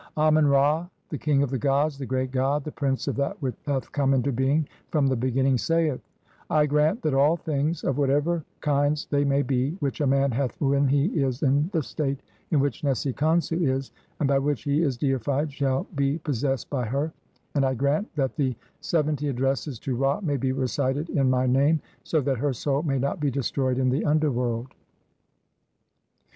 [0.17, 3.53] Amen Ra, the king of the gods, the great god, the prince of that which
[3.67, 6.01] hath come into being from the beginning, saith:—
[6.49, 10.59] "I grant that all things, of whatever kinds they "may be, which a man hath
[10.59, 12.19] when he is in the state
[12.49, 16.85] "in which Nesi Khonsu is, and by which he is deified, "shall be possessed by
[16.85, 17.13] her,
[17.53, 21.45] and I grant that the seven "ty addresses to Ra may be recited in my
[21.45, 24.73] name, so "that her soul may not be destroyed in the under "world."